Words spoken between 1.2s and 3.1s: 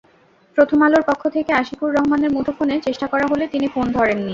থেকে আশিকুর রহমানের মুঠোফোনে চেষ্টা